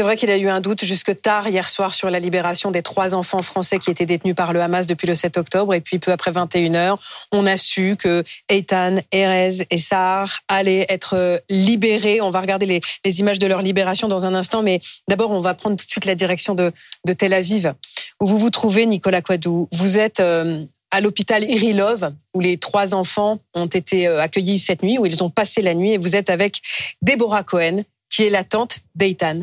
C'est 0.00 0.04
vrai 0.04 0.16
qu'il 0.16 0.30
a 0.30 0.38
eu 0.38 0.48
un 0.48 0.62
doute 0.62 0.82
jusque 0.82 1.20
tard 1.20 1.46
hier 1.46 1.68
soir 1.68 1.92
sur 1.92 2.08
la 2.08 2.20
libération 2.20 2.70
des 2.70 2.80
trois 2.80 3.14
enfants 3.14 3.42
français 3.42 3.78
qui 3.78 3.90
étaient 3.90 4.06
détenus 4.06 4.34
par 4.34 4.54
le 4.54 4.62
Hamas 4.62 4.86
depuis 4.86 5.06
le 5.06 5.14
7 5.14 5.36
octobre. 5.36 5.74
Et 5.74 5.82
puis 5.82 5.98
peu 5.98 6.10
après 6.10 6.30
21h, 6.30 6.96
on 7.32 7.44
a 7.44 7.58
su 7.58 7.96
que 7.98 8.24
Eitan, 8.48 9.00
Erez 9.12 9.66
et 9.68 9.76
Sahar 9.76 10.40
allaient 10.48 10.86
être 10.88 11.42
libérés. 11.50 12.22
On 12.22 12.30
va 12.30 12.40
regarder 12.40 12.64
les, 12.64 13.20
images 13.20 13.38
de 13.38 13.46
leur 13.46 13.60
libération 13.60 14.08
dans 14.08 14.24
un 14.24 14.32
instant. 14.32 14.62
Mais 14.62 14.80
d'abord, 15.06 15.32
on 15.32 15.42
va 15.42 15.52
prendre 15.52 15.76
tout 15.76 15.84
de 15.84 15.90
suite 15.90 16.06
la 16.06 16.14
direction 16.14 16.54
de, 16.54 16.72
Tel 17.18 17.34
Aviv, 17.34 17.74
où 18.20 18.26
vous 18.26 18.38
vous 18.38 18.48
trouvez, 18.48 18.86
Nicolas 18.86 19.20
Quadou. 19.20 19.68
Vous 19.70 19.98
êtes 19.98 20.20
euh, 20.20 20.64
à 20.90 21.02
l'hôpital 21.02 21.44
Irilov, 21.44 22.10
où 22.32 22.40
les 22.40 22.56
trois 22.56 22.94
enfants 22.94 23.38
ont 23.52 23.66
été 23.66 24.08
euh, 24.08 24.22
accueillis 24.22 24.60
cette 24.60 24.82
nuit, 24.82 24.96
où 24.96 25.04
ils 25.04 25.22
ont 25.22 25.28
passé 25.28 25.60
la 25.60 25.74
nuit. 25.74 25.92
Et 25.92 25.98
vous 25.98 26.16
êtes 26.16 26.30
avec 26.30 26.62
Déborah 27.02 27.42
Cohen, 27.42 27.82
qui 28.08 28.22
est 28.22 28.30
la 28.30 28.44
tante 28.44 28.78
d'Eitan. 28.94 29.40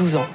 12 0.00 0.16
ans. 0.16 0.26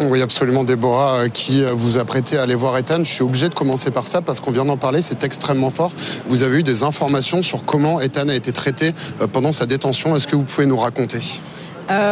Oui, 0.00 0.22
absolument, 0.22 0.64
Déborah, 0.64 1.16
euh, 1.16 1.28
qui 1.28 1.62
euh, 1.62 1.72
vous 1.74 1.98
a 1.98 2.04
prêté 2.06 2.38
à 2.38 2.42
aller 2.42 2.54
voir 2.54 2.78
Ethan. 2.78 3.00
Je 3.00 3.12
suis 3.12 3.22
obligé 3.22 3.50
de 3.50 3.54
commencer 3.54 3.90
par 3.90 4.06
ça 4.06 4.22
parce 4.22 4.40
qu'on 4.40 4.52
vient 4.52 4.64
d'en 4.64 4.78
parler, 4.78 5.02
c'est 5.02 5.22
extrêmement 5.22 5.70
fort. 5.70 5.92
Vous 6.28 6.42
avez 6.42 6.60
eu 6.60 6.62
des 6.62 6.82
informations 6.82 7.42
sur 7.42 7.66
comment 7.66 8.00
Ethan 8.00 8.30
a 8.30 8.34
été 8.34 8.50
traité 8.50 8.92
euh, 9.20 9.26
pendant 9.26 9.52
sa 9.52 9.66
détention. 9.66 10.16
Est-ce 10.16 10.26
que 10.26 10.34
vous 10.34 10.44
pouvez 10.44 10.64
nous 10.66 10.78
raconter? 10.78 11.20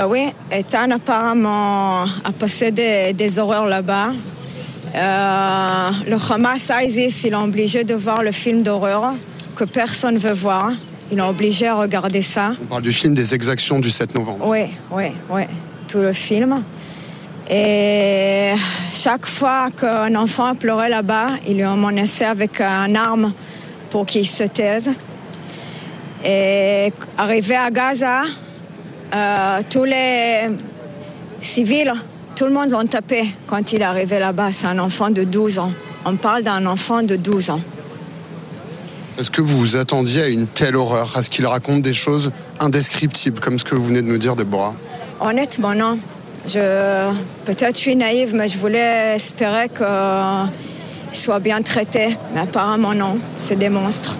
Oui, 0.08 0.26
Ethan 0.52 0.90
apparemment 0.90 2.02
a 2.02 2.32
passé 2.38 2.70
des, 2.70 3.38
horreurs 3.38 3.64
là-bas. 3.64 4.10
le 4.92 6.32
Hamas 6.32 6.70
ISIS, 6.84 7.24
il 7.24 7.32
est 7.32 7.34
obligé 7.34 7.82
de 7.84 7.94
voir 7.94 8.22
le 8.22 8.30
film 8.30 8.60
d'horreur 8.60 9.14
que 9.56 9.64
personne 9.64 10.16
ne 10.16 10.18
veut 10.18 10.34
voir. 10.34 10.72
Il 11.10 11.18
est 11.18 11.22
obligé 11.22 11.66
à 11.66 11.76
regarder 11.76 12.20
ça. 12.20 12.52
On 12.60 12.66
parle 12.66 12.82
du 12.82 12.92
film 12.92 13.14
des 13.14 13.34
exactions 13.34 13.80
du 13.80 13.90
7 13.90 14.14
novembre. 14.14 14.46
Oui, 14.46 14.66
oui, 14.90 15.12
oui 15.30 15.44
tout 15.90 15.98
le 15.98 16.12
film. 16.12 16.62
Et 17.50 18.54
chaque 18.92 19.26
fois 19.26 19.70
qu'un 19.72 20.14
enfant 20.14 20.54
pleurait 20.54 20.88
là-bas, 20.88 21.30
il 21.48 21.56
lui 21.56 21.64
menaçait 21.64 22.26
avec 22.26 22.60
une 22.60 22.96
arme 22.96 23.32
pour 23.90 24.06
qu'il 24.06 24.26
se 24.26 24.44
taise. 24.44 24.90
Et 26.24 26.92
arrivé 27.18 27.56
à 27.56 27.70
Gaza, 27.70 28.22
euh, 29.12 29.60
tous 29.68 29.84
les 29.84 30.48
civils, 31.40 31.92
tout 32.36 32.44
le 32.44 32.52
monde 32.52 32.70
l'ont 32.70 32.86
tapé 32.86 33.24
quand 33.48 33.72
il 33.72 33.80
est 33.80 33.84
arrivé 33.84 34.20
là-bas. 34.20 34.52
C'est 34.52 34.68
un 34.68 34.78
enfant 34.78 35.10
de 35.10 35.24
12 35.24 35.58
ans. 35.58 35.72
On 36.04 36.14
parle 36.14 36.44
d'un 36.44 36.66
enfant 36.66 37.02
de 37.02 37.16
12 37.16 37.50
ans. 37.50 37.60
Est-ce 39.18 39.30
que 39.30 39.42
vous 39.42 39.58
vous 39.58 39.76
attendiez 39.76 40.22
à 40.22 40.28
une 40.28 40.46
telle 40.46 40.76
horreur, 40.76 41.16
à 41.16 41.22
ce 41.22 41.30
qu'il 41.30 41.46
raconte 41.46 41.82
des 41.82 41.94
choses 41.94 42.30
indescriptibles, 42.60 43.40
comme 43.40 43.58
ce 43.58 43.64
que 43.64 43.74
vous 43.74 43.86
venez 43.86 44.02
de 44.02 44.06
nous 44.06 44.18
dire, 44.18 44.36
Déborah? 44.36 44.74
Honnêtement, 45.20 45.74
non. 45.74 45.98
Je, 46.46 47.12
peut-être 47.44 47.74
je 47.76 47.80
suis 47.80 47.96
naïve, 47.96 48.34
mais 48.34 48.48
je 48.48 48.56
voulais 48.56 49.16
espérer 49.16 49.68
qu'il 49.68 51.18
soit 51.18 51.40
bien 51.40 51.60
traité. 51.62 52.16
Mais 52.34 52.40
apparemment, 52.40 52.94
non. 52.94 53.18
C'est 53.36 53.56
des 53.56 53.68
monstres. 53.68 54.18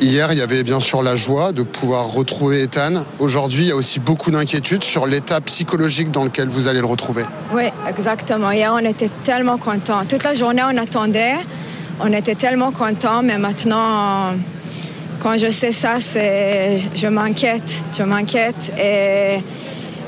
Hier, 0.00 0.32
il 0.32 0.38
y 0.38 0.42
avait 0.42 0.64
bien 0.64 0.80
sûr 0.80 1.02
la 1.02 1.14
joie 1.14 1.52
de 1.52 1.62
pouvoir 1.62 2.12
retrouver 2.12 2.62
Ethan. 2.62 3.04
Aujourd'hui, 3.18 3.64
il 3.64 3.68
y 3.68 3.72
a 3.72 3.76
aussi 3.76 4.00
beaucoup 4.00 4.30
d'inquiétudes 4.30 4.82
sur 4.82 5.06
l'état 5.06 5.40
psychologique 5.40 6.10
dans 6.10 6.24
lequel 6.24 6.48
vous 6.48 6.66
allez 6.66 6.80
le 6.80 6.86
retrouver. 6.86 7.24
Oui, 7.52 7.64
exactement. 7.88 8.50
Hier, 8.50 8.72
on 8.74 8.84
était 8.84 9.10
tellement 9.22 9.58
contents. 9.58 10.04
Toute 10.08 10.24
la 10.24 10.32
journée, 10.32 10.62
on 10.64 10.76
attendait. 10.76 11.36
On 12.00 12.12
était 12.12 12.34
tellement 12.34 12.72
contents, 12.72 13.22
mais 13.22 13.38
maintenant, 13.38 14.32
quand 15.20 15.38
je 15.38 15.48
sais 15.48 15.72
ça, 15.72 15.94
c'est, 16.00 16.80
je 16.94 17.06
m'inquiète. 17.06 17.82
Je 17.96 18.02
m'inquiète 18.02 18.72
et 18.78 19.38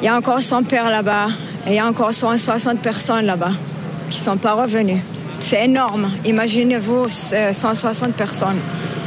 il 0.00 0.04
y 0.04 0.08
a 0.08 0.16
encore 0.16 0.40
son 0.40 0.62
père 0.62 0.90
là-bas 0.90 1.28
et 1.66 1.70
il 1.70 1.74
y 1.74 1.78
a 1.78 1.86
encore 1.86 2.12
160 2.12 2.80
personnes 2.80 3.26
là-bas 3.26 3.52
qui 4.10 4.20
ne 4.20 4.24
sont 4.24 4.36
pas 4.36 4.54
revenues. 4.54 5.02
C'est 5.40 5.64
énorme. 5.64 6.10
Imaginez-vous 6.24 7.06
160 7.08 8.14
personnes. 8.14 8.58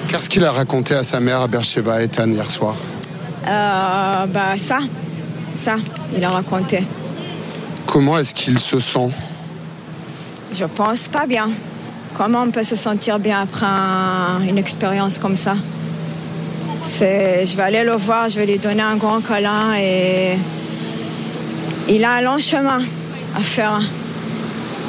Qu'est-ce 0.07 0.29
qu'il 0.29 0.43
a 0.43 0.51
raconté 0.51 0.93
à 0.93 1.03
sa 1.03 1.19
mère, 1.19 1.41
à 1.41 1.47
Beersheba, 1.47 2.01
Ethan, 2.01 2.27
hier 2.29 2.49
soir? 2.49 2.75
Euh, 3.47 4.25
bah, 4.27 4.57
Ça, 4.57 4.79
ça, 5.55 5.75
il 6.15 6.23
a 6.23 6.29
raconté. 6.29 6.83
Comment 7.87 8.17
est-ce 8.17 8.33
qu'il 8.33 8.59
se 8.59 8.79
sent? 8.79 9.09
Je 10.53 10.65
pense 10.65 11.07
pas 11.07 11.25
bien. 11.25 11.49
Comment 12.17 12.43
on 12.43 12.51
peut 12.51 12.63
se 12.63 12.75
sentir 12.75 13.19
bien 13.19 13.41
après 13.41 13.65
une 14.47 14.57
expérience 14.57 15.17
comme 15.17 15.37
ça? 15.37 15.55
Je 16.83 17.55
vais 17.55 17.63
aller 17.63 17.83
le 17.83 17.95
voir, 17.95 18.27
je 18.27 18.39
vais 18.39 18.45
lui 18.45 18.57
donner 18.57 18.81
un 18.81 18.95
grand 18.95 19.21
câlin 19.21 19.75
et 19.77 20.37
il 21.87 22.03
a 22.03 22.13
un 22.13 22.21
long 22.21 22.37
chemin 22.37 22.81
à 23.35 23.39
faire. 23.39 23.81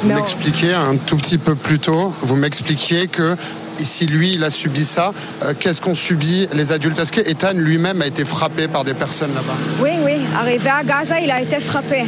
Vous 0.03 0.13
m'expliquiez 0.13 0.73
un 0.73 0.97
tout 0.97 1.15
petit 1.15 1.37
peu 1.37 1.55
plus 1.55 1.79
tôt, 1.79 2.13
vous 2.21 2.35
m'expliquiez 2.35 3.07
que 3.07 3.35
si 3.79 4.05
lui, 4.05 4.33
il 4.33 4.43
a 4.43 4.49
subi 4.49 4.85
ça, 4.85 5.13
euh, 5.43 5.53
qu'est-ce 5.59 5.81
qu'ont 5.81 5.95
subi 5.95 6.47
les 6.53 6.71
adultes? 6.71 6.99
Est-ce 6.99 7.11
que 7.11 7.21
Ethan 7.21 7.53
lui-même 7.55 8.01
a 8.01 8.07
été 8.07 8.25
frappé 8.25 8.67
par 8.67 8.83
des 8.83 8.93
personnes 8.93 9.33
là-bas? 9.33 9.55
Oui, 9.81 9.91
oui. 10.03 10.21
Arrivé 10.39 10.69
à 10.69 10.83
Gaza, 10.83 11.19
il 11.19 11.31
a 11.31 11.41
été 11.41 11.59
frappé. 11.59 12.03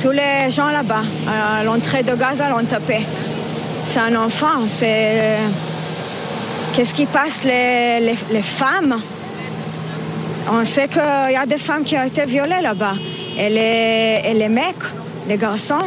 Tous 0.00 0.10
les 0.10 0.50
gens 0.50 0.70
là-bas, 0.70 1.02
à 1.28 1.64
l'entrée 1.64 2.02
de 2.02 2.14
Gaza, 2.14 2.48
l'ont 2.50 2.64
tapé. 2.64 3.00
C'est 3.86 4.00
un 4.00 4.14
enfant. 4.16 4.66
C'est. 4.68 5.38
Qu'est-ce 6.74 6.94
qui 6.94 7.06
passe? 7.06 7.44
Les, 7.44 8.00
les 8.32 8.42
femmes 8.42 8.96
On 10.50 10.64
sait 10.64 10.88
qu'il 10.88 11.02
y 11.32 11.36
a 11.36 11.46
des 11.46 11.58
femmes 11.58 11.84
qui 11.84 11.96
ont 11.96 12.04
été 12.04 12.24
violées 12.24 12.60
là-bas. 12.62 12.94
Et 13.38 13.48
les, 13.48 14.34
les 14.34 14.48
mecs, 14.48 14.76
les 15.28 15.36
garçons, 15.36 15.78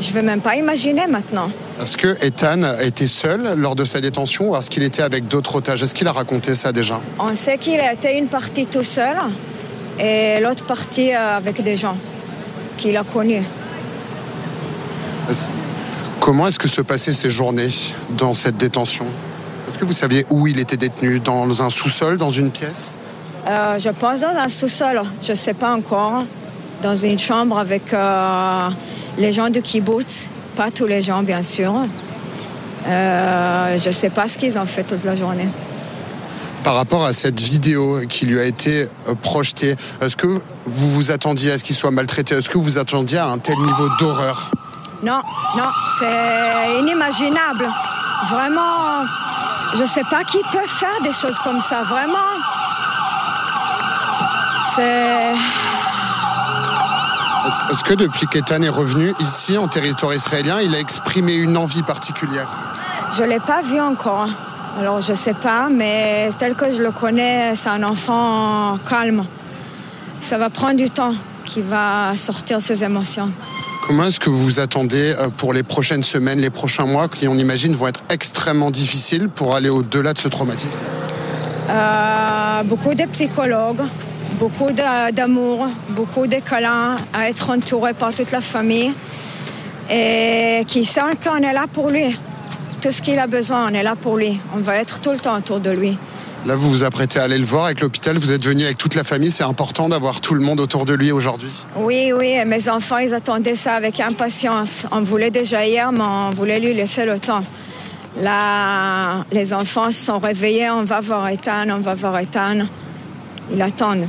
je 0.00 0.08
ne 0.10 0.14
veux 0.14 0.22
même 0.22 0.40
pas 0.40 0.56
imaginer 0.56 1.06
maintenant. 1.06 1.50
Est-ce 1.80 1.96
que 1.96 2.16
Ethan 2.24 2.62
était 2.82 3.06
seul 3.06 3.54
lors 3.56 3.74
de 3.74 3.84
sa 3.84 4.00
détention 4.00 4.50
ou 4.50 4.56
est-ce 4.56 4.68
qu'il 4.68 4.82
était 4.82 5.02
avec 5.02 5.28
d'autres 5.28 5.56
otages? 5.56 5.82
Est-ce 5.82 5.94
qu'il 5.94 6.06
a 6.08 6.12
raconté 6.12 6.54
ça 6.54 6.72
déjà? 6.72 7.00
On 7.18 7.34
sait 7.34 7.56
qu'il 7.56 7.80
a 7.80 7.92
été 7.92 8.18
une 8.18 8.26
partie 8.28 8.66
tout 8.66 8.82
seul 8.82 9.16
et 9.98 10.38
l'autre 10.40 10.64
partie 10.64 11.14
euh, 11.14 11.36
avec 11.38 11.62
des 11.62 11.76
gens 11.76 11.96
qu'il 12.76 12.96
a 12.96 13.04
connus. 13.04 13.42
Comment 16.18 16.48
est-ce 16.48 16.58
que 16.58 16.68
se 16.68 16.82
passaient 16.82 17.14
ces 17.14 17.30
journées 17.30 17.68
dans 18.10 18.34
cette 18.34 18.58
détention? 18.58 19.06
Est-ce 19.68 19.78
que 19.78 19.84
vous 19.84 19.92
saviez 19.92 20.26
où 20.28 20.46
il 20.46 20.58
était 20.60 20.76
détenu? 20.76 21.20
Dans 21.20 21.62
un 21.62 21.70
sous-sol, 21.70 22.18
dans 22.18 22.30
une 22.30 22.50
pièce? 22.50 22.92
Euh, 23.46 23.78
Je 23.78 23.88
pense 23.90 24.20
dans 24.20 24.36
un 24.36 24.48
sous-sol, 24.48 25.02
je 25.22 25.30
ne 25.30 25.36
sais 25.36 25.54
pas 25.54 25.72
encore 25.74 26.24
dans 26.82 26.96
une 26.96 27.18
chambre 27.18 27.58
avec 27.58 27.92
euh, 27.92 28.68
les 29.18 29.32
gens 29.32 29.50
de 29.50 29.60
kibbutz, 29.60 30.28
pas 30.56 30.70
tous 30.70 30.86
les 30.86 31.02
gens 31.02 31.22
bien 31.22 31.42
sûr. 31.42 31.74
Euh, 32.86 33.78
je 33.78 33.86
ne 33.86 33.92
sais 33.92 34.10
pas 34.10 34.28
ce 34.28 34.38
qu'ils 34.38 34.58
ont 34.58 34.66
fait 34.66 34.84
toute 34.84 35.04
la 35.04 35.14
journée. 35.14 35.48
Par 36.64 36.74
rapport 36.74 37.04
à 37.04 37.12
cette 37.12 37.40
vidéo 37.40 38.00
qui 38.08 38.26
lui 38.26 38.38
a 38.38 38.44
été 38.44 38.82
euh, 39.08 39.14
projetée, 39.20 39.76
est-ce 40.00 40.16
que 40.16 40.40
vous 40.66 40.90
vous 40.90 41.10
attendiez 41.10 41.52
à 41.52 41.58
ce 41.58 41.64
qu'il 41.64 41.76
soit 41.76 41.90
maltraité? 41.90 42.34
Est-ce 42.34 42.50
que 42.50 42.58
vous 42.58 42.78
attendiez 42.78 43.18
à 43.18 43.28
un 43.28 43.38
tel 43.38 43.56
niveau 43.56 43.88
d'horreur? 43.98 44.50
Non, 45.02 45.22
non, 45.56 45.70
c'est 45.98 46.78
inimaginable. 46.78 47.68
Vraiment, 48.28 49.06
je 49.74 49.80
ne 49.80 49.86
sais 49.86 50.04
pas 50.10 50.24
qui 50.24 50.38
peut 50.52 50.66
faire 50.66 51.00
des 51.02 51.12
choses 51.12 51.38
comme 51.42 51.60
ça. 51.62 51.82
Vraiment, 51.82 52.18
c'est 54.74 55.32
est-ce 57.70 57.84
que 57.84 57.94
depuis 57.94 58.26
qu'Etan 58.26 58.62
est 58.62 58.68
revenu 58.68 59.12
ici 59.20 59.58
en 59.58 59.68
territoire 59.68 60.14
israélien, 60.14 60.60
il 60.60 60.74
a 60.74 60.78
exprimé 60.78 61.34
une 61.34 61.56
envie 61.56 61.82
particulière? 61.82 62.48
Je 63.16 63.22
ne 63.22 63.28
l'ai 63.28 63.40
pas 63.40 63.62
vu 63.62 63.80
encore. 63.80 64.28
Alors 64.78 65.00
je 65.00 65.10
ne 65.10 65.16
sais 65.16 65.34
pas, 65.34 65.68
mais 65.68 66.30
tel 66.38 66.54
que 66.54 66.70
je 66.70 66.82
le 66.82 66.92
connais, 66.92 67.54
c'est 67.56 67.70
un 67.70 67.82
enfant 67.82 68.78
calme. 68.88 69.24
Ça 70.20 70.38
va 70.38 70.50
prendre 70.50 70.76
du 70.76 70.90
temps 70.90 71.14
qu'il 71.44 71.64
va 71.64 72.14
sortir 72.14 72.60
ses 72.60 72.84
émotions. 72.84 73.30
Comment 73.86 74.04
est-ce 74.04 74.20
que 74.20 74.30
vous 74.30 74.38
vous 74.38 74.60
attendez 74.60 75.14
euh, 75.18 75.30
pour 75.36 75.52
les 75.52 75.64
prochaines 75.64 76.04
semaines, 76.04 76.38
les 76.38 76.50
prochains 76.50 76.86
mois, 76.86 77.08
qui 77.08 77.26
on 77.26 77.34
imagine 77.34 77.74
vont 77.74 77.88
être 77.88 78.00
extrêmement 78.10 78.70
difficiles 78.70 79.28
pour 79.28 79.56
aller 79.56 79.68
au-delà 79.68 80.12
de 80.12 80.18
ce 80.18 80.28
traumatisme? 80.28 80.78
Euh, 81.68 82.62
Beaucoup 82.64 82.94
de 82.94 83.04
psychologues, 83.04 83.80
beaucoup 84.38 84.70
d'amour, 84.72 85.66
beaucoup 85.90 86.26
de 86.26 86.36
câlins, 86.36 86.96
à 87.12 87.28
être 87.28 87.50
entouré 87.50 87.92
par 87.92 88.14
toute 88.14 88.30
la 88.30 88.40
famille 88.40 88.92
et 89.90 90.62
qui 90.66 90.84
sent 90.84 91.16
qu'on 91.22 91.38
est 91.38 91.52
là 91.52 91.66
pour 91.72 91.90
lui. 91.90 92.16
Tout 92.80 92.90
ce 92.90 93.02
qu'il 93.02 93.18
a 93.18 93.26
besoin, 93.26 93.70
on 93.70 93.74
est 93.74 93.82
là 93.82 93.96
pour 93.96 94.16
lui. 94.16 94.40
On 94.54 94.60
va 94.60 94.76
être 94.76 95.00
tout 95.00 95.10
le 95.10 95.18
temps 95.18 95.36
autour 95.36 95.60
de 95.60 95.70
lui. 95.70 95.98
Là, 96.46 96.56
vous 96.56 96.70
vous 96.70 96.84
apprêtez 96.84 97.18
à 97.18 97.24
aller 97.24 97.36
le 97.36 97.44
voir 97.44 97.66
avec 97.66 97.80
l'hôpital. 97.80 98.16
Vous 98.16 98.32
êtes 98.32 98.42
venu 98.42 98.64
avec 98.64 98.78
toute 98.78 98.94
la 98.94 99.04
famille. 99.04 99.30
C'est 99.30 99.44
important 99.44 99.90
d'avoir 99.90 100.22
tout 100.22 100.32
le 100.32 100.40
monde 100.40 100.58
autour 100.60 100.86
de 100.86 100.94
lui 100.94 101.12
aujourd'hui. 101.12 101.66
Oui, 101.76 102.12
oui. 102.16 102.42
Mes 102.46 102.70
enfants, 102.70 102.96
ils 102.96 103.14
attendaient 103.14 103.54
ça 103.54 103.74
avec 103.74 104.00
impatience. 104.00 104.86
On 104.90 105.02
voulait 105.02 105.30
déjà 105.30 105.66
hier, 105.66 105.92
mais 105.92 106.04
on 106.04 106.30
voulait 106.30 106.58
lui 106.58 106.72
laisser 106.72 107.04
le 107.04 107.18
temps. 107.18 107.44
Là, 108.18 109.24
les 109.30 109.52
enfants 109.52 109.90
se 109.90 110.06
sont 110.06 110.18
réveillés. 110.18 110.70
On 110.70 110.84
va 110.84 111.00
voir 111.00 111.28
Ethan, 111.28 111.68
on 111.68 111.80
va 111.80 111.94
voir 111.94 112.18
Ethan. 112.18 112.60
Ils 113.52 113.60
attendent. 113.60 114.06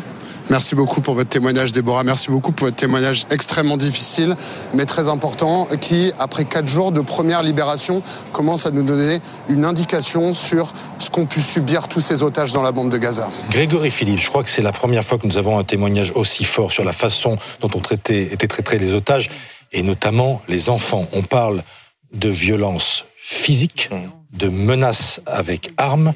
Merci 0.49 0.75
beaucoup 0.75 1.01
pour 1.01 1.13
votre 1.13 1.29
témoignage, 1.29 1.71
Déborah. 1.71 2.03
Merci 2.03 2.29
beaucoup 2.29 2.51
pour 2.51 2.67
votre 2.67 2.77
témoignage 2.77 3.25
extrêmement 3.29 3.77
difficile, 3.77 4.35
mais 4.73 4.85
très 4.85 5.07
important, 5.07 5.67
qui, 5.79 6.11
après 6.19 6.45
quatre 6.45 6.67
jours 6.67 6.91
de 6.91 7.01
première 7.01 7.43
libération, 7.43 8.01
commence 8.33 8.65
à 8.65 8.71
nous 8.71 8.83
donner 8.83 9.19
une 9.49 9.65
indication 9.65 10.33
sur 10.33 10.73
ce 10.99 11.09
qu'ont 11.09 11.25
pu 11.25 11.41
subir 11.41 11.88
tous 11.88 12.01
ces 12.01 12.23
otages 12.23 12.51
dans 12.51 12.63
la 12.63 12.71
bande 12.71 12.89
de 12.89 12.97
Gaza. 12.97 13.29
Grégory 13.49 13.91
Philippe, 13.91 14.19
je 14.19 14.29
crois 14.29 14.43
que 14.43 14.49
c'est 14.49 14.61
la 14.61 14.73
première 14.73 15.05
fois 15.05 15.17
que 15.17 15.27
nous 15.27 15.38
avons 15.38 15.57
un 15.57 15.63
témoignage 15.63 16.11
aussi 16.15 16.44
fort 16.44 16.71
sur 16.71 16.83
la 16.83 16.94
façon 16.94 17.37
dont 17.59 17.69
ont 17.73 17.79
traité, 17.79 18.33
été 18.33 18.47
traités 18.47 18.77
les 18.77 18.94
otages, 18.94 19.29
et 19.71 19.83
notamment 19.83 20.41
les 20.47 20.69
enfants. 20.69 21.07
On 21.13 21.21
parle 21.21 21.63
de 22.13 22.29
violence 22.29 23.05
physique, 23.17 23.89
de 24.33 24.49
menaces 24.49 25.21
avec 25.25 25.69
armes, 25.77 26.13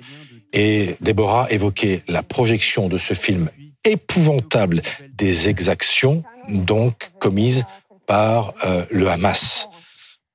et 0.52 0.98
Déborah 1.02 1.48
évoquait 1.52 2.04
la 2.08 2.24
projection 2.24 2.88
de 2.90 2.98
ce 2.98 3.14
film 3.14 3.50
épouvantable 3.86 4.82
des 5.14 5.50
exactions 5.50 6.24
donc 6.50 7.12
commises 7.20 7.66
par 8.08 8.54
euh, 8.66 8.86
le 8.92 9.10
Hamas. 9.10 9.70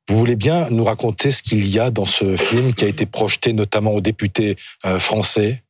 Vous 0.08 0.18
voulez 0.18 0.36
bien 0.36 0.68
nous 0.70 0.82
raconter 0.84 1.30
ce 1.30 1.42
qu'il 1.42 1.68
y 1.68 1.78
a 1.78 1.90
dans 1.90 2.04
ce 2.06 2.36
film 2.36 2.74
qui 2.74 2.84
a 2.84 2.88
été 2.88 3.06
projeté 3.06 3.52
notamment 3.52 3.92
aux 3.92 4.00
députés 4.00 4.56
euh, 4.84 4.98
français? 4.98 5.62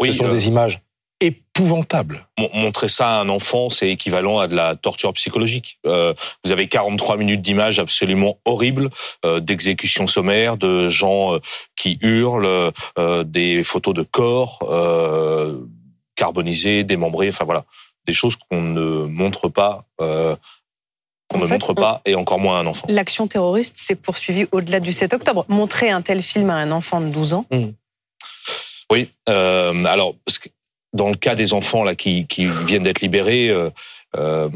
Oui, 0.00 0.12
ce 0.12 0.18
sont 0.18 0.26
euh, 0.26 0.32
des 0.32 0.48
images 0.48 0.80
épouvantables. 1.20 2.26
Mon- 2.38 2.50
Montrer 2.54 2.88
ça 2.88 3.08
à 3.18 3.20
un 3.20 3.28
enfant, 3.28 3.70
c'est 3.70 3.90
équivalent 3.90 4.38
à 4.38 4.46
de 4.48 4.54
la 4.54 4.74
torture 4.76 5.12
psychologique. 5.12 5.78
Euh, 5.86 6.14
vous 6.44 6.52
avez 6.52 6.68
43 6.68 7.16
minutes 7.16 7.40
d'images 7.42 7.78
absolument 7.78 8.38
horribles, 8.44 8.90
euh, 9.24 9.38
d'exécutions 9.40 10.06
sommaires, 10.06 10.56
de 10.56 10.88
gens 10.88 11.34
euh, 11.34 11.38
qui 11.76 11.98
hurlent, 12.00 12.72
euh, 12.98 13.24
des 13.24 13.62
photos 13.62 13.94
de 13.94 14.02
corps 14.02 14.58
carbonisés, 16.18 16.84
démembrés, 16.84 17.28
enfin 17.28 17.44
voilà, 17.44 17.64
des 18.06 18.12
choses 18.12 18.36
qu'on 18.36 18.60
ne 18.60 19.06
montre 19.06 19.48
pas, 19.48 19.84
euh, 20.00 20.34
qu'on 21.28 21.38
ne 21.38 21.46
fait, 21.46 21.52
montre 21.54 21.70
on- 21.70 21.74
pas, 21.74 22.02
et 22.04 22.14
encore 22.14 22.38
moins 22.40 22.58
à 22.58 22.60
un 22.62 22.66
enfant. 22.66 22.86
L'action 22.90 23.26
terroriste 23.28 23.74
s'est 23.78 23.94
poursuivie 23.96 24.46
au-delà 24.50 24.80
du 24.80 24.92
7 24.92 25.12
octobre. 25.14 25.44
Montrer 25.48 25.90
un 25.90 26.02
tel 26.02 26.20
film 26.22 26.50
à 26.50 26.56
un 26.56 26.72
enfant 26.72 27.00
de 27.00 27.08
12 27.08 27.34
ans, 27.34 27.46
Oui. 28.90 29.10
Euh, 29.28 29.84
alors, 29.84 30.14
parce 30.24 30.38
que 30.38 30.48
dans 30.94 31.08
le 31.10 31.14
cas 31.14 31.34
des 31.34 31.52
enfants 31.52 31.84
là 31.84 31.94
qui, 31.94 32.26
qui 32.26 32.46
viennent 32.46 32.82
d'être 32.82 33.02
libérés, 33.02 33.50
euh, 33.50 34.48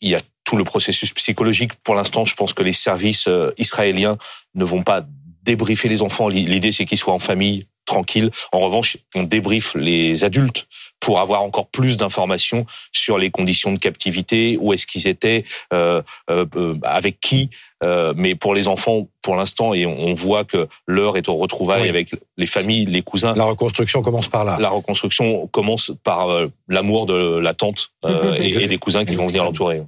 il 0.00 0.10
y 0.10 0.14
a 0.16 0.20
tout 0.44 0.56
le 0.56 0.64
processus 0.64 1.12
psychologique. 1.14 1.74
Pour 1.84 1.94
l'instant, 1.94 2.24
je 2.24 2.34
pense 2.34 2.52
que 2.52 2.62
les 2.64 2.72
services 2.72 3.28
israéliens 3.58 4.18
ne 4.54 4.64
vont 4.64 4.82
pas 4.82 5.02
débriefer 5.42 5.88
les 5.88 6.02
enfants. 6.02 6.28
L'idée, 6.28 6.72
c'est 6.72 6.84
qu'ils 6.84 6.98
soient 6.98 7.14
en 7.14 7.20
famille, 7.20 7.66
tranquille. 7.86 8.30
En 8.52 8.60
revanche, 8.60 8.98
on 9.14 9.22
débriefe 9.22 9.74
les 9.74 10.24
adultes 10.24 10.66
pour 11.00 11.20
avoir 11.20 11.42
encore 11.42 11.66
plus 11.68 11.96
d'informations 11.96 12.66
sur 12.92 13.16
les 13.18 13.30
conditions 13.30 13.72
de 13.72 13.78
captivité, 13.78 14.58
où 14.60 14.72
est-ce 14.72 14.86
qu'ils 14.86 15.06
étaient, 15.08 15.44
euh, 15.72 16.02
euh, 16.30 16.44
euh, 16.56 16.74
avec 16.82 17.20
qui. 17.20 17.48
Euh, 17.84 18.14
mais 18.16 18.34
pour 18.34 18.54
les 18.54 18.68
enfants, 18.68 19.06
pour 19.22 19.36
l'instant, 19.36 19.74
et 19.74 19.84
on, 19.86 20.14
voit 20.14 20.44
que 20.44 20.66
l'heure 20.86 21.16
est 21.18 21.28
au 21.28 21.36
retrouvailles 21.36 21.82
Oui. 21.82 21.88
avec 21.90 22.14
les 22.38 22.46
familles, 22.46 22.86
les 22.86 23.02
cousins. 23.02 23.34
La 23.36 23.44
reconstruction 23.44 24.00
commence 24.02 24.28
par 24.28 24.44
là. 24.44 24.56
La 24.58 24.70
reconstruction 24.70 25.46
commence 25.48 25.92
par 26.02 26.30
euh, 26.30 26.50
l'amour 26.68 27.04
de 27.06 27.38
la 27.38 27.52
tante 27.54 27.90
euh, 28.06 28.32
Mhm. 28.32 28.42
et, 28.42 28.64
et 28.64 28.66
des 28.66 28.78
cousins 28.78 29.04
qui 29.04 29.14
vont 29.14 29.26
venir 29.26 29.44
l'entourer. 29.44 29.82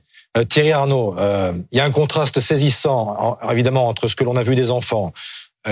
Thierry 0.51 0.71
Arnaud, 0.73 1.17
il 1.73 1.79
y 1.79 1.81
a 1.81 1.85
un 1.85 1.91
contraste 1.91 2.39
saisissant, 2.39 3.39
en- 3.43 3.51
évidemment, 3.51 3.89
entre 3.89 4.07
ce 4.07 4.15
que 4.15 4.23
l'on 4.23 4.37
a 4.37 4.43
vu 4.45 4.55
des 4.55 4.71
enfants, 4.71 5.11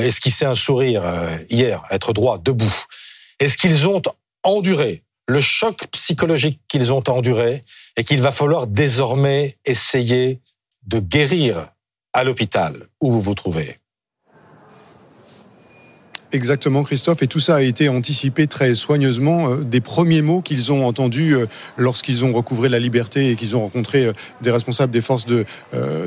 esquisser 0.02 0.44
un 0.44 0.54
sourire 0.54 1.02
euh, 1.04 1.36
hier, 1.50 1.82
être 1.90 2.12
droit, 2.12 2.38
debout. 2.38 2.74
Est-ce 3.38 3.56
qu'ils 3.56 3.88
ont 3.88 4.02
enduré 4.42 5.02
le 5.26 5.40
choc 5.40 5.86
psychologique 5.92 6.60
qu'ils 6.68 6.92
ont 6.92 7.02
enduré 7.08 7.64
et 7.96 8.04
qu'il 8.04 8.22
va 8.22 8.32
falloir 8.32 8.66
désormais 8.66 9.58
essayer 9.64 10.40
de 10.86 11.00
guérir 11.00 11.68
à 12.12 12.24
l'hôpital 12.24 12.88
où 13.00 13.10
vous 13.10 13.20
vous 13.20 13.34
trouvez? 13.34 13.78
Exactement, 16.32 16.82
Christophe. 16.82 17.22
Et 17.22 17.28
tout 17.28 17.38
ça 17.38 17.54
a 17.56 17.62
été 17.62 17.88
anticipé 17.88 18.48
très 18.48 18.74
soigneusement 18.74 19.48
euh, 19.48 19.56
des 19.62 19.80
premiers 19.80 20.22
mots 20.22 20.42
qu'ils 20.42 20.72
ont 20.72 20.84
entendus 20.84 21.36
euh, 21.36 21.46
lorsqu'ils 21.76 22.24
ont 22.24 22.32
recouvré 22.32 22.68
la 22.68 22.80
liberté 22.80 23.30
et 23.30 23.36
qu'ils 23.36 23.54
ont 23.54 23.60
rencontré 23.60 24.06
euh, 24.06 24.12
des 24.42 24.50
responsables 24.50 24.92
des 24.92 25.00
forces 25.00 25.26
de 25.26 25.44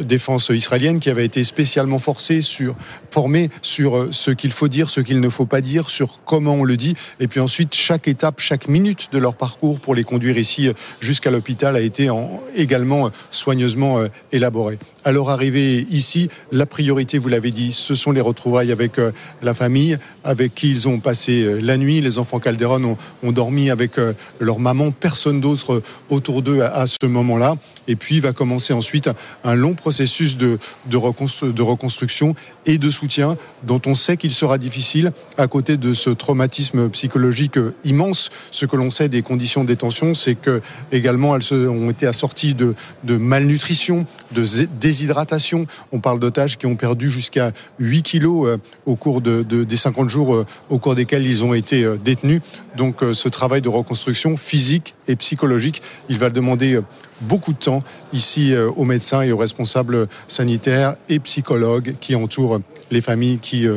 défense 0.01 0.50
israéliennes 0.50 1.00
qui 1.00 1.10
avaient 1.10 1.25
été 1.25 1.44
spécialement 1.44 2.00
forcés 2.00 2.42
sur, 2.42 2.75
formés 3.12 3.50
sur 3.62 4.07
ce 4.12 4.31
qu'il 4.31 4.51
faut 4.51 4.68
dire, 4.68 4.89
ce 4.89 5.00
qu'il 5.01 5.19
ne 5.21 5.30
faut 5.30 5.45
pas 5.45 5.62
dire, 5.62 5.89
sur 5.89 6.19
comment 6.25 6.56
on 6.56 6.63
le 6.63 6.75
dit. 6.75 6.95
Et 7.19 7.27
puis 7.27 7.39
ensuite, 7.39 7.74
chaque 7.74 8.07
étape, 8.07 8.39
chaque 8.39 8.68
minute 8.68 9.10
de 9.12 9.18
leur 9.18 9.36
parcours 9.36 9.80
pour 9.80 9.95
les 9.95 10.04
conduire 10.04 10.38
ici 10.38 10.69
jusqu'à 11.00 11.31
l'hôpital 11.31 11.75
a 11.75 11.81
été 11.81 12.10
en- 12.10 12.42
également 12.56 13.10
soigneusement 13.31 14.04
élaborée. 14.31 14.80
À 15.06 15.12
leur 15.12 15.30
arrivée 15.30 15.86
ici, 15.89 16.30
la 16.51 16.66
priorité, 16.66 17.18
vous 17.18 17.30
l'avez 17.30 17.51
dit, 17.51 17.71
ce 17.71 17.95
sont 17.95 18.12
les 18.12 18.21
retrouvailles 18.21 18.71
avec 18.71 18.94
la 19.42 19.54
famille, 19.54 19.98
avec 20.24 20.56
qui 20.56 20.69
ils 20.69 20.88
ont 20.88 21.00
passé 21.00 21.44
euh, 21.44 21.60
la 21.62 21.77
nuit. 21.77 22.01
Les 22.01 22.18
enfants 22.18 22.39
Calderon 22.39 22.98
ont, 23.24 23.31
dormi 23.31 23.69
avec 23.69 23.98
euh, 23.98 24.13
leur 24.39 24.60
maman, 24.60 24.92
personne 24.92 25.39
d'autre 25.42 25.75
euh, 25.75 25.83
autour 26.10 26.42
d'eux 26.42 26.62
à, 26.62 26.86
ce 26.88 27.06
moment-là. 27.06 27.56
Et 27.88 27.95
puis 27.95 28.19
va 28.19 28.33
commencer 28.33 28.74
ensuite 28.74 29.10
un 29.44 29.56
long 29.56 29.74
processus 29.74 30.38
de, 30.38 30.60
de, 30.88 30.98
reconstru- 30.98 31.54
de 31.54 31.62
reconstruction 31.62 32.36
et 32.66 32.77
de 32.77 32.89
soutien 32.89 33.38
dont 33.63 33.81
on 33.86 33.94
sait 33.94 34.18
qu'il 34.18 34.31
sera 34.31 34.57
difficile 34.57 35.12
à 35.38 35.48
côté 35.48 35.77
de 35.77 35.94
ce 35.94 36.10
traumatisme 36.10 36.89
psychologique 36.89 37.57
immense. 37.83 38.30
Ce 38.51 38.66
que 38.66 38.75
l'on 38.75 38.89
sait 38.89 39.10
des 39.10 39.21
conditions 39.21 39.63
de 39.63 39.68
détention, 39.69 40.13
c'est 40.13 40.36
que 40.36 40.62
également 40.92 41.36
elles 41.36 41.54
ont 41.54 41.89
été 41.89 42.06
assorties 42.07 42.54
de, 42.54 42.75
malnutrition, 43.18 44.06
de 44.33 44.44
déshydratation. 44.80 45.66
On 45.92 46.00
parle 46.00 46.19
d'otages 46.19 46.57
qui 46.57 46.66
ont 46.66 46.75
perdu 46.75 47.10
jusqu'à 47.10 47.51
8 47.80 48.01
kilos 48.04 48.60
au 48.86 48.95
cours 48.95 49.21
de, 49.21 49.44
de- 49.44 49.63
des 49.63 49.77
50 49.77 50.09
jours 50.10 50.36
euh, 50.36 50.46
au 50.70 50.80
cours 50.80 50.96
desquels 50.96 51.26
ils 51.26 51.44
ont 51.44 51.54
été 51.54 51.84
euh, 51.84 51.98
détenus. 51.98 52.42
Donc 52.76 53.04
euh, 53.04 53.14
ce 53.14 53.30
travail 53.30 53.62
de 53.62 53.70
reconstruction 53.70 54.36
physique 54.38 54.96
et 55.08 55.16
psychologique, 55.16 55.82
il 56.10 56.18
va 56.18 56.30
demander 56.30 56.80
beaucoup 57.22 57.54
de 57.54 57.58
temps 57.60 57.84
ici 58.14 58.54
aux 58.78 58.86
médecins 58.86 59.22
et 59.24 59.32
aux 59.32 59.38
responsables 59.38 60.08
sanitaires 60.28 60.96
et 61.10 61.20
psychologues 61.20 61.96
qui 62.00 62.16
entourent 62.16 62.60
les 62.92 63.02
familles 63.02 63.40
qui, 63.40 63.68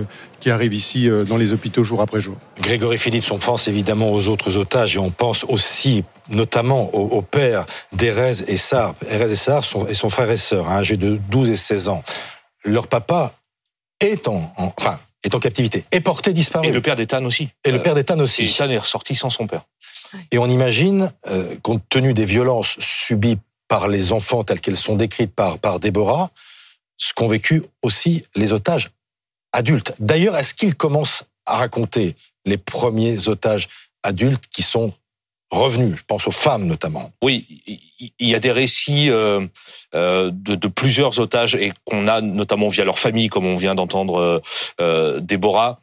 qui 0.40 0.50
arrivent 0.50 0.74
ici 0.74 1.08
dans 1.26 1.36
les 1.36 1.52
hôpitaux 1.52 1.82
jour 1.82 2.00
après 2.02 2.20
jour. 2.20 2.36
Grégory 2.60 2.98
Phillips, 2.98 3.30
on 3.32 3.38
pense 3.38 3.66
évidemment 3.66 4.12
aux 4.12 4.28
autres 4.28 4.56
otages 4.58 4.94
et 4.96 4.98
on 5.00 5.10
pense 5.10 5.44
aussi 5.44 6.04
notamment 6.30 6.94
au, 6.94 7.08
au 7.18 7.22
père 7.22 7.66
d'Erez 7.92 8.42
et 8.46 8.56
Sar. 8.56 8.94
Erez 9.10 9.32
et 9.32 9.36
Sar 9.36 9.64
sont, 9.64 9.86
et 9.88 9.94
son 9.94 10.08
frère 10.10 10.30
et 10.30 10.36
sœur, 10.36 10.68
hein, 10.68 10.76
âgés 10.76 10.96
de 10.96 11.18
12 11.30 11.50
et 11.50 11.56
16 11.56 11.88
ans. 11.88 12.02
Leur 12.64 12.86
papa 12.86 13.34
est 14.00 14.28
en, 14.28 14.52
en- 14.56 14.72
enfin, 14.78 15.00
est 15.24 15.34
en 15.34 15.40
captivité, 15.40 15.84
est 15.90 16.00
porté 16.00 16.32
disparu. 16.32 16.68
Et 16.68 16.72
le 16.72 16.82
père 16.82 16.96
d'Ethan 16.96 17.24
aussi. 17.24 17.48
Et 17.64 17.70
le 17.70 17.82
père 17.82 17.94
d'Ethan 17.94 18.18
aussi. 18.18 18.44
Ethan 18.44 18.68
est 18.68 18.78
ressorti 18.78 19.14
sans 19.14 19.30
son 19.30 19.46
père. 19.46 19.64
Et 20.30 20.38
on 20.38 20.46
imagine, 20.46 21.12
euh, 21.28 21.56
compte 21.62 21.82
tenu 21.88 22.12
des 22.12 22.24
violences 22.24 22.78
subies 22.80 23.38
par 23.68 23.88
les 23.88 24.12
enfants 24.12 24.44
telles 24.44 24.60
qu'elles 24.60 24.76
sont 24.76 24.96
décrites 24.96 25.34
par, 25.34 25.58
par 25.58 25.80
Déborah, 25.80 26.30
ce 26.98 27.14
qu'ont 27.14 27.28
vécu 27.28 27.62
aussi 27.82 28.24
les 28.34 28.52
otages 28.52 28.90
adultes. 29.52 29.94
D'ailleurs, 29.98 30.36
est-ce 30.36 30.54
qu'ils 30.54 30.74
commencent 30.74 31.24
à 31.46 31.56
raconter 31.56 32.14
les 32.44 32.58
premiers 32.58 33.28
otages 33.28 33.68
adultes 34.02 34.44
qui 34.50 34.62
sont 34.62 34.92
revenus 35.52 35.96
Je 35.98 36.02
pense 36.06 36.26
aux 36.26 36.32
femmes 36.32 36.66
notamment. 36.66 37.12
Oui, 37.22 37.46
il- 37.66 38.28
y 38.28 38.34
a 38.34 38.40
des 38.40 38.50
récits 38.52 39.10
euh, 39.10 39.46
euh, 39.94 40.30
de, 40.32 40.54
de 40.54 40.68
plusieurs 40.68 41.18
otages 41.20 41.54
et 41.54 41.72
qu'on 41.84 42.08
a 42.08 42.20
notamment 42.20 42.68
via 42.68 42.84
leur 42.84 42.98
famille, 42.98 43.28
comme 43.28 43.46
on 43.46 43.54
vient 43.54 43.74
d'entendre 43.74 44.16
euh, 44.18 44.40
euh, 44.80 45.20
Déborah. 45.20 45.80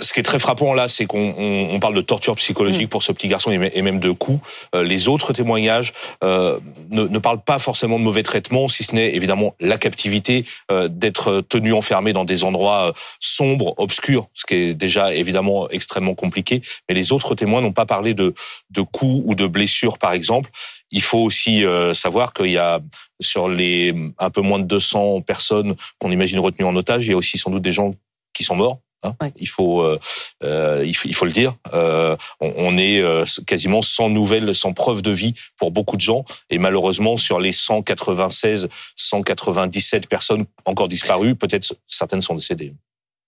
Ce 0.00 0.12
qui 0.12 0.20
est 0.20 0.24
très 0.24 0.38
frappant 0.38 0.72
là, 0.72 0.86
c'est 0.86 1.06
qu'on 1.06 1.34
on, 1.36 1.74
on 1.74 1.80
parle 1.80 1.94
de 1.94 2.00
torture 2.00 2.36
psychologique 2.36 2.88
pour 2.88 3.02
ce 3.02 3.10
petit 3.10 3.26
garçon 3.26 3.50
et 3.50 3.82
même 3.82 3.98
de 3.98 4.12
coups. 4.12 4.40
Euh, 4.74 4.84
les 4.84 5.08
autres 5.08 5.32
témoignages 5.32 5.92
euh, 6.22 6.60
ne, 6.90 7.08
ne 7.08 7.18
parlent 7.18 7.42
pas 7.42 7.58
forcément 7.58 7.98
de 7.98 8.04
mauvais 8.04 8.22
traitements, 8.22 8.68
si 8.68 8.84
ce 8.84 8.94
n'est 8.94 9.14
évidemment 9.14 9.54
la 9.58 9.78
captivité, 9.78 10.44
euh, 10.70 10.88
d'être 10.88 11.40
tenu 11.48 11.72
enfermé 11.72 12.12
dans 12.12 12.24
des 12.24 12.44
endroits 12.44 12.88
euh, 12.88 12.92
sombres, 13.18 13.74
obscurs, 13.78 14.28
ce 14.32 14.46
qui 14.46 14.54
est 14.54 14.74
déjà 14.74 15.12
évidemment 15.12 15.68
extrêmement 15.70 16.14
compliqué. 16.14 16.62
Mais 16.88 16.94
les 16.94 17.12
autres 17.12 17.34
témoins 17.34 17.60
n'ont 17.60 17.72
pas 17.72 17.86
parlé 17.86 18.14
de, 18.14 18.34
de 18.70 18.82
coups 18.82 19.22
ou 19.26 19.34
de 19.34 19.46
blessures, 19.46 19.98
par 19.98 20.12
exemple. 20.12 20.50
Il 20.92 21.02
faut 21.02 21.18
aussi 21.18 21.64
euh, 21.64 21.94
savoir 21.94 22.32
qu'il 22.32 22.50
y 22.50 22.58
a 22.58 22.80
sur 23.20 23.48
les 23.48 23.94
un 24.18 24.30
peu 24.30 24.40
moins 24.40 24.58
de 24.58 24.64
200 24.64 25.22
personnes 25.22 25.74
qu'on 25.98 26.10
imagine 26.10 26.38
retenues 26.38 26.66
en 26.66 26.76
otage, 26.76 27.06
il 27.06 27.10
y 27.10 27.14
a 27.14 27.16
aussi 27.16 27.38
sans 27.38 27.50
doute 27.50 27.62
des 27.62 27.72
gens 27.72 27.90
qui 28.32 28.44
sont 28.44 28.56
morts. 28.56 28.78
Hein. 29.02 29.14
Ouais. 29.20 29.32
Il 29.36 29.48
faut, 29.48 29.80
euh, 29.80 29.98
euh, 30.44 30.84
il 30.86 30.94
faut, 30.94 31.08
il 31.08 31.14
faut 31.14 31.24
le 31.24 31.32
dire. 31.32 31.54
Euh, 31.72 32.16
on, 32.40 32.52
on 32.56 32.76
est 32.76 33.02
quasiment 33.46 33.82
sans 33.82 34.08
nouvelles, 34.08 34.54
sans 34.54 34.72
preuve 34.72 35.02
de 35.02 35.10
vie 35.10 35.34
pour 35.56 35.70
beaucoup 35.70 35.96
de 35.96 36.00
gens. 36.00 36.24
Et 36.50 36.58
malheureusement, 36.58 37.16
sur 37.16 37.40
les 37.40 37.52
196, 37.52 38.68
197 38.96 40.08
personnes 40.08 40.44
encore 40.64 40.88
disparues, 40.88 41.34
peut-être 41.34 41.74
certaines 41.86 42.20
sont 42.20 42.34
décédées. 42.34 42.72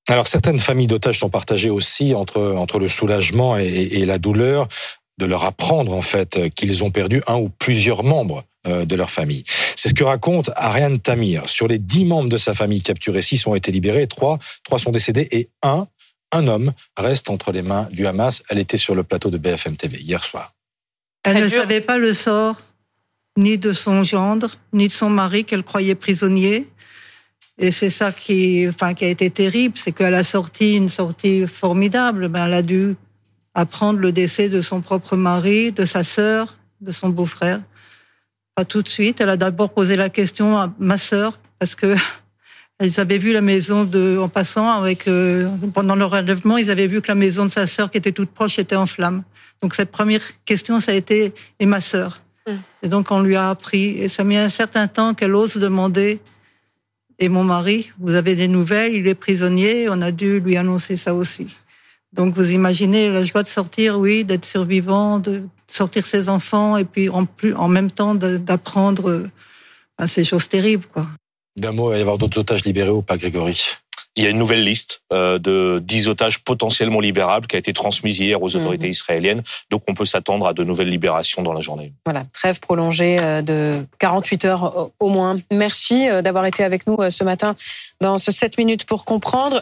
Alors 0.09 0.27
certaines 0.27 0.59
familles 0.59 0.89
d'otages 0.89 1.21
sont 1.21 1.31
partagées 1.31 1.71
aussi 1.71 2.13
entre 2.15 2.55
entre 2.57 2.81
le 2.81 2.89
soulagement 2.89 3.57
et, 3.57 3.67
et 3.67 4.05
la 4.05 4.19
douleur 4.19 4.67
de 5.19 5.27
leur 5.27 5.45
apprendre 5.45 5.95
en 5.95 6.03
fait 6.03 6.51
qu'ils 6.57 6.83
ont 6.83 6.91
perdu 6.91 7.23
un 7.29 7.37
ou 7.37 7.49
plusieurs 7.49 8.03
membres 8.03 8.45
de 8.65 8.97
leur 8.97 9.11
famille. 9.11 9.45
C'est 9.77 9.89
ce 9.89 9.95
que 9.95 10.05
raconte 10.05 10.51
Ariane 10.57 10.99
Tamir. 10.99 11.49
Sur 11.49 11.69
les 11.69 11.79
dix 11.79 12.05
membres 12.05 12.29
de 12.29 12.37
sa 12.37 12.55
famille 12.55 12.83
capturés, 12.83 13.23
six 13.23 13.47
ont 13.47 13.55
été 13.55 13.73
libérés, 13.73 14.07
trois, 14.07 14.39
trois 14.65 14.79
sont 14.79 14.93
décédés 14.93 15.29
et 15.31 15.49
un, 15.63 15.87
un 16.33 16.49
homme 16.49 16.73
reste 16.97 17.31
entre 17.31 17.53
les 17.53 17.63
mains 17.63 17.89
du 17.91 18.07
Hamas. 18.07 18.43
Elle 18.49 18.59
était 18.59 18.77
sur 18.77 18.95
le 18.95 19.03
plateau 19.03 19.31
de 19.31 19.39
BFM 19.39 19.77
TV 19.77 19.99
hier 20.01 20.25
soir. 20.25 20.55
Elle 21.25 21.43
ne 21.43 21.49
savait 21.49 21.81
pas 21.81 21.99
le 21.99 22.15
sort 22.15 22.61
ni 23.37 23.59
de 23.59 23.73
son 23.73 24.05
gendre, 24.05 24.57
ni 24.73 24.89
de 24.89 24.93
son 24.93 25.09
mari 25.09 25.45
qu'elle 25.45 25.63
croyait 25.63 25.95
prisonnier. 25.95 26.69
Et 27.59 27.71
c'est 27.71 27.91
ça 27.91 28.13
qui, 28.13 28.67
enfin, 28.69 28.95
qui 28.95 29.05
a 29.05 29.09
été 29.09 29.31
terrible, 29.31 29.79
c'est 29.79 29.93
qu'elle 29.93 30.15
a 30.15 30.25
sorti 30.25 30.77
une 30.77 30.89
sortie 30.89 31.47
formidable. 31.47 32.29
Ben, 32.29 32.47
elle 32.47 32.55
a 32.55 32.63
dû 32.63 32.97
apprendre 33.55 34.01
le 34.01 34.13
décès 34.13 34.49
de 34.49 34.61
son 34.61 34.81
propre 34.81 35.17
mari, 35.17 35.73
de 35.73 35.85
sa 35.85 36.05
sœur, 36.05 36.57
de 36.81 36.93
son 36.93 37.11
beau-frère. 37.11 37.61
Pas 38.55 38.65
tout 38.65 38.83
de 38.83 38.89
suite. 38.89 39.21
Elle 39.21 39.31
a 39.31 39.37
d'abord 39.37 39.71
posé 39.71 39.97
la 39.97 40.09
question 40.09 40.59
à 40.59 40.73
ma 40.79 40.99
sœur 40.99 41.39
parce 41.59 41.75
que 41.75 41.95
ils 42.83 43.01
avaient 43.01 43.19
vu 43.19 43.33
la 43.33 43.41
maison 43.41 43.85
de, 43.85 44.19
en 44.21 44.29
passant 44.29 44.69
avec, 44.69 45.09
euh, 45.09 45.49
pendant 45.73 45.95
leur 45.95 46.13
enlèvement, 46.13 46.59
ils 46.59 46.71
avaient 46.71 46.87
vu 46.87 47.01
que 47.01 47.09
la 47.09 47.15
maison 47.15 47.45
de 47.45 47.51
sa 47.51 47.67
sœur 47.67 47.91
qui 47.91 47.99
était 47.99 48.13
toute 48.13 48.31
proche 48.31 48.59
était 48.59 48.77
en 48.77 48.87
flammes. 48.87 49.23
Donc 49.63 49.75
cette 49.75 49.91
première 49.91 50.23
question, 50.45 50.81
ça 50.81 50.93
a 50.93 50.95
été 50.95 51.33
et 51.61 51.67
ma 51.67 51.81
sœur. 51.81 52.21
Mm. 52.47 52.53
Et 52.83 52.89
donc 52.89 53.11
on 53.11 53.23
lui 53.23 53.37
a 53.37 53.51
appris 53.51 53.99
et 53.99 54.09
ça 54.09 54.23
a 54.23 54.25
mis 54.25 54.37
un 54.37 54.49
certain 54.49 54.89
temps 54.89 55.15
qu'elle 55.15 55.35
ose 55.35 55.57
demander. 55.57 56.21
Et 57.19 57.29
mon 57.29 57.45
mari, 57.45 57.91
vous 58.01 58.17
avez 58.17 58.35
des 58.35 58.49
nouvelles 58.49 58.95
Il 58.95 59.07
est 59.07 59.15
prisonnier. 59.15 59.89
On 59.89 60.03
a 60.03 60.11
dû 60.11 60.41
lui 60.41 60.57
annoncer 60.57 60.97
ça 60.97 61.15
aussi. 61.15 61.55
Donc 62.13 62.35
vous 62.35 62.53
imaginez 62.53 63.09
la 63.09 63.25
joie 63.25 63.43
de 63.43 63.49
sortir, 63.49 63.99
oui, 63.99 64.25
d'être 64.25 64.45
survivant, 64.45 65.19
de 65.19 65.43
sortir 65.67 66.05
ses 66.05 66.29
enfants 66.29 66.77
et 66.77 66.85
puis 66.85 67.09
en 67.09 67.25
plus 67.25 67.55
en 67.55 67.69
même 67.69 67.91
temps 67.91 68.15
d'apprendre 68.15 69.09
euh, 69.09 69.31
à 69.99 70.07
ces 70.07 70.25
choses 70.25 70.49
terribles, 70.49 70.87
quoi. 70.93 71.09
D'un 71.57 71.73
mot, 71.73 71.91
il 71.91 71.93
va 71.93 71.99
y 71.99 72.01
avoir 72.01 72.17
d'autres 72.17 72.39
otages 72.39 72.65
libérés 72.65 72.91
ou 72.91 73.03
pas, 73.03 73.19
Grégory? 73.19 73.77
Il 74.17 74.25
y 74.25 74.27
a 74.27 74.31
une 74.31 74.39
nouvelle 74.39 74.63
liste 74.63 75.03
euh, 75.13 75.39
de 75.39 75.81
10 75.83 76.09
otages 76.09 76.39
potentiellement 76.41 77.01
libérables 77.01 77.47
qui 77.47 77.57
a 77.57 77.59
été 77.59 77.73
transmise 77.73 78.21
hier 78.21 78.43
aux 78.43 78.57
autorités 78.57 78.87
mhm. 78.87 78.93
israéliennes. 78.93 79.43
Donc 79.71 79.83
on 79.89 79.95
peut 79.95 80.05
s'attendre 80.05 80.47
à 80.47 80.55
de 80.55 80.65
nouvelles 80.65 80.89
libérations 80.89 81.43
dans 81.43 81.55
la 81.55 81.63
journée. 81.63 81.93
Voilà, 82.05 82.25
trêve 82.33 82.61
prolongée 82.61 83.19
euh, 83.21 83.41
de 83.41 83.87
48 83.99 84.45
heures 84.45 84.91
au 84.99 85.09
moins. 85.09 85.39
Merci 85.51 86.09
d'avoir 86.23 86.45
été 86.45 86.63
avec 86.63 86.87
nous 86.87 86.99
ce 87.11 87.25
matin 87.25 87.55
dans 88.01 88.19
ce 88.19 88.33
7 88.33 88.59
minutes 88.59 88.85
pour 88.85 89.07
comprendre. 89.07 89.61